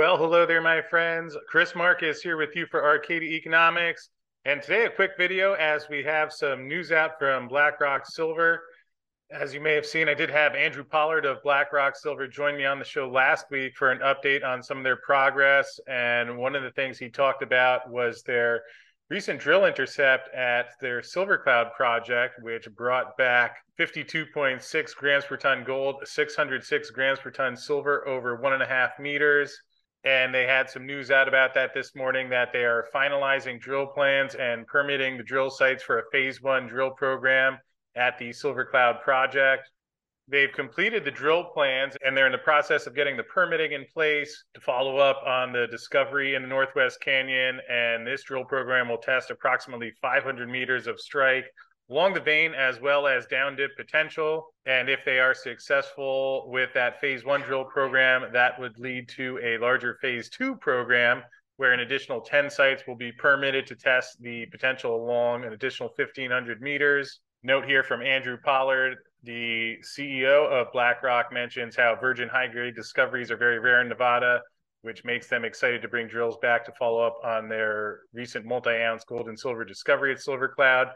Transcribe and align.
Well, 0.00 0.16
hello 0.16 0.46
there, 0.46 0.62
my 0.62 0.80
friends. 0.80 1.36
Chris 1.46 1.74
Marcus 1.74 2.22
here 2.22 2.38
with 2.38 2.56
you 2.56 2.64
for 2.64 2.82
Arcadia 2.82 3.32
Economics. 3.32 4.08
And 4.46 4.62
today, 4.62 4.86
a 4.86 4.90
quick 4.90 5.10
video 5.18 5.52
as 5.52 5.90
we 5.90 6.02
have 6.04 6.32
some 6.32 6.66
news 6.66 6.90
out 6.90 7.18
from 7.18 7.48
BlackRock 7.48 8.06
Silver. 8.06 8.62
As 9.30 9.52
you 9.52 9.60
may 9.60 9.74
have 9.74 9.84
seen, 9.84 10.08
I 10.08 10.14
did 10.14 10.30
have 10.30 10.54
Andrew 10.54 10.84
Pollard 10.84 11.26
of 11.26 11.42
BlackRock 11.42 11.96
Silver 11.96 12.26
join 12.26 12.56
me 12.56 12.64
on 12.64 12.78
the 12.78 12.84
show 12.86 13.10
last 13.10 13.50
week 13.50 13.76
for 13.76 13.90
an 13.90 13.98
update 13.98 14.42
on 14.42 14.62
some 14.62 14.78
of 14.78 14.84
their 14.84 14.96
progress. 14.96 15.78
And 15.86 16.38
one 16.38 16.56
of 16.56 16.62
the 16.62 16.70
things 16.70 16.96
he 16.96 17.10
talked 17.10 17.42
about 17.42 17.90
was 17.90 18.22
their 18.22 18.62
recent 19.10 19.38
drill 19.38 19.66
intercept 19.66 20.34
at 20.34 20.70
their 20.80 21.02
Silver 21.02 21.36
Cloud 21.36 21.74
project, 21.76 22.42
which 22.42 22.66
brought 22.74 23.18
back 23.18 23.58
52.6 23.78 24.96
grams 24.96 25.26
per 25.26 25.36
ton 25.36 25.62
gold, 25.62 25.96
606 26.04 26.90
grams 26.90 27.18
per 27.18 27.30
ton 27.30 27.54
silver 27.54 28.08
over 28.08 28.36
one 28.36 28.54
and 28.54 28.62
a 28.62 28.66
half 28.66 28.98
meters. 28.98 29.60
And 30.04 30.34
they 30.34 30.46
had 30.46 30.70
some 30.70 30.86
news 30.86 31.10
out 31.10 31.28
about 31.28 31.52
that 31.54 31.74
this 31.74 31.94
morning 31.94 32.30
that 32.30 32.52
they 32.52 32.64
are 32.64 32.88
finalizing 32.94 33.60
drill 33.60 33.86
plans 33.86 34.34
and 34.34 34.66
permitting 34.66 35.18
the 35.18 35.22
drill 35.22 35.50
sites 35.50 35.82
for 35.82 35.98
a 35.98 36.10
phase 36.10 36.40
one 36.40 36.66
drill 36.66 36.90
program 36.90 37.58
at 37.96 38.18
the 38.18 38.32
Silver 38.32 38.64
Cloud 38.64 39.02
project. 39.02 39.70
They've 40.26 40.52
completed 40.52 41.04
the 41.04 41.10
drill 41.10 41.44
plans 41.44 41.96
and 42.04 42.16
they're 42.16 42.26
in 42.26 42.32
the 42.32 42.38
process 42.38 42.86
of 42.86 42.94
getting 42.94 43.16
the 43.16 43.24
permitting 43.24 43.72
in 43.72 43.84
place 43.92 44.44
to 44.54 44.60
follow 44.60 44.96
up 44.96 45.20
on 45.26 45.52
the 45.52 45.66
discovery 45.66 46.34
in 46.34 46.42
the 46.42 46.48
Northwest 46.48 47.00
Canyon. 47.00 47.60
And 47.68 48.06
this 48.06 48.22
drill 48.22 48.44
program 48.44 48.88
will 48.88 48.98
test 48.98 49.30
approximately 49.30 49.92
500 50.00 50.48
meters 50.48 50.86
of 50.86 51.00
strike 51.00 51.46
along 51.90 52.14
the 52.14 52.20
vein 52.20 52.54
as 52.54 52.80
well 52.80 53.06
as 53.06 53.26
down 53.26 53.56
dip 53.56 53.76
potential. 53.76 54.54
And 54.66 54.88
if 54.88 55.00
they 55.04 55.18
are 55.18 55.34
successful 55.34 56.48
with 56.50 56.70
that 56.74 57.00
phase 57.00 57.24
one 57.24 57.42
drill 57.42 57.64
program, 57.64 58.32
that 58.32 58.58
would 58.60 58.78
lead 58.78 59.08
to 59.10 59.38
a 59.42 59.58
larger 59.58 59.98
phase 60.00 60.28
two 60.28 60.56
program 60.56 61.22
where 61.56 61.72
an 61.72 61.80
additional 61.80 62.20
10 62.20 62.48
sites 62.48 62.84
will 62.86 62.96
be 62.96 63.12
permitted 63.12 63.66
to 63.66 63.74
test 63.74 64.20
the 64.22 64.46
potential 64.46 64.96
along 64.96 65.44
an 65.44 65.52
additional 65.52 65.90
1,500 65.96 66.62
meters. 66.62 67.20
Note 67.42 67.66
here 67.66 67.82
from 67.82 68.02
Andrew 68.02 68.38
Pollard 68.42 68.96
the 69.22 69.76
CEO 69.82 70.50
of 70.50 70.72
BlackRock 70.72 71.32
mentions 71.32 71.76
how 71.76 71.94
virgin 72.00 72.28
high 72.28 72.46
grade 72.46 72.74
discoveries 72.74 73.30
are 73.30 73.36
very 73.36 73.58
rare 73.58 73.82
in 73.82 73.88
Nevada, 73.88 74.40
which 74.82 75.04
makes 75.04 75.28
them 75.28 75.44
excited 75.44 75.82
to 75.82 75.88
bring 75.88 76.08
drills 76.08 76.38
back 76.40 76.64
to 76.64 76.72
follow 76.78 77.06
up 77.06 77.16
on 77.22 77.48
their 77.48 78.00
recent 78.14 78.46
multi 78.46 78.70
ounce 78.70 79.04
gold 79.04 79.28
and 79.28 79.38
silver 79.38 79.64
discovery 79.64 80.12
at 80.12 80.20
Silver 80.20 80.48
Cloud. 80.48 80.88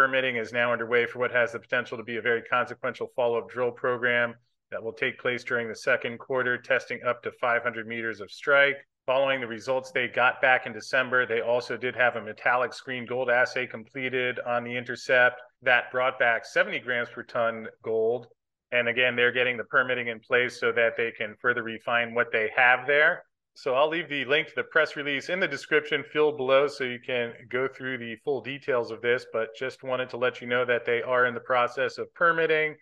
Permitting 0.00 0.36
is 0.36 0.50
now 0.50 0.72
underway 0.72 1.04
for 1.04 1.18
what 1.18 1.30
has 1.30 1.52
the 1.52 1.58
potential 1.58 1.98
to 1.98 2.02
be 2.02 2.16
a 2.16 2.22
very 2.22 2.40
consequential 2.40 3.12
follow 3.14 3.36
up 3.36 3.50
drill 3.50 3.70
program 3.70 4.34
that 4.70 4.82
will 4.82 4.94
take 4.94 5.18
place 5.18 5.44
during 5.44 5.68
the 5.68 5.76
second 5.76 6.18
quarter, 6.18 6.56
testing 6.56 7.02
up 7.06 7.22
to 7.22 7.30
500 7.32 7.86
meters 7.86 8.22
of 8.22 8.30
strike. 8.30 8.78
Following 9.04 9.42
the 9.42 9.46
results 9.46 9.90
they 9.90 10.08
got 10.08 10.40
back 10.40 10.64
in 10.64 10.72
December, 10.72 11.26
they 11.26 11.42
also 11.42 11.76
did 11.76 11.94
have 11.94 12.16
a 12.16 12.22
metallic 12.22 12.72
screen 12.72 13.04
gold 13.04 13.28
assay 13.28 13.66
completed 13.66 14.40
on 14.46 14.64
the 14.64 14.74
intercept 14.74 15.42
that 15.60 15.92
brought 15.92 16.18
back 16.18 16.46
70 16.46 16.78
grams 16.78 17.10
per 17.10 17.22
ton 17.22 17.66
gold. 17.82 18.28
And 18.72 18.88
again, 18.88 19.16
they're 19.16 19.32
getting 19.32 19.58
the 19.58 19.64
permitting 19.64 20.08
in 20.08 20.18
place 20.18 20.58
so 20.58 20.72
that 20.72 20.96
they 20.96 21.10
can 21.10 21.36
further 21.42 21.62
refine 21.62 22.14
what 22.14 22.32
they 22.32 22.50
have 22.56 22.86
there. 22.86 23.24
So 23.54 23.74
I'll 23.74 23.88
leave 23.88 24.08
the 24.08 24.24
link 24.24 24.48
to 24.48 24.54
the 24.56 24.64
press 24.64 24.96
release 24.96 25.28
in 25.28 25.40
the 25.40 25.48
description 25.48 26.02
field 26.02 26.36
below 26.36 26.66
so 26.66 26.84
you 26.84 26.98
can 26.98 27.32
go 27.50 27.68
through 27.68 27.98
the 27.98 28.16
full 28.24 28.40
details 28.40 28.90
of 28.90 29.02
this. 29.02 29.26
But 29.32 29.54
just 29.58 29.82
wanted 29.82 30.08
to 30.10 30.16
let 30.16 30.40
you 30.40 30.46
know 30.46 30.64
that 30.64 30.86
they 30.86 31.02
are 31.02 31.26
in 31.26 31.34
the 31.34 31.40
process 31.40 31.98
of 31.98 32.12
permitting 32.14 32.76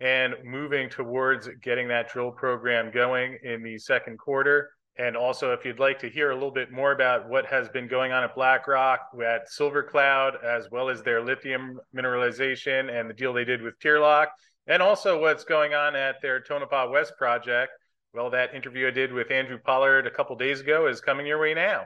and 0.00 0.34
moving 0.42 0.88
towards 0.88 1.48
getting 1.62 1.88
that 1.88 2.10
drill 2.10 2.32
program 2.32 2.90
going 2.90 3.38
in 3.44 3.62
the 3.62 3.78
second 3.78 4.18
quarter. 4.18 4.70
And 4.96 5.16
also, 5.16 5.52
if 5.52 5.64
you'd 5.64 5.80
like 5.80 5.98
to 6.00 6.08
hear 6.08 6.30
a 6.30 6.34
little 6.34 6.52
bit 6.52 6.70
more 6.70 6.92
about 6.92 7.28
what 7.28 7.46
has 7.46 7.68
been 7.68 7.88
going 7.88 8.12
on 8.12 8.22
at 8.22 8.34
BlackRock, 8.34 9.00
at 9.24 9.48
Silver 9.48 9.82
Cloud, 9.82 10.36
as 10.44 10.68
well 10.70 10.88
as 10.88 11.02
their 11.02 11.20
lithium 11.20 11.80
mineralization 11.94 12.92
and 12.92 13.10
the 13.10 13.14
deal 13.14 13.32
they 13.32 13.44
did 13.44 13.60
with 13.60 13.78
Tearlach, 13.80 14.28
and 14.68 14.80
also 14.80 15.20
what's 15.20 15.42
going 15.44 15.74
on 15.74 15.96
at 15.96 16.22
their 16.22 16.38
Tonopah 16.40 16.90
West 16.90 17.14
project, 17.18 17.72
well, 18.14 18.30
that 18.30 18.54
interview 18.54 18.86
I 18.86 18.90
did 18.90 19.12
with 19.12 19.30
Andrew 19.30 19.58
Pollard 19.58 20.06
a 20.06 20.10
couple 20.10 20.36
days 20.36 20.60
ago 20.60 20.86
is 20.86 21.00
coming 21.00 21.26
your 21.26 21.40
way 21.40 21.52
now. 21.52 21.84